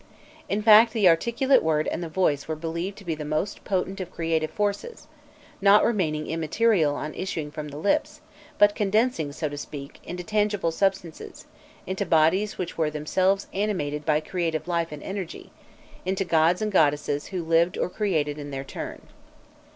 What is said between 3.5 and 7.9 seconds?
potent of creative forces, not remaining immaterial on issuing from the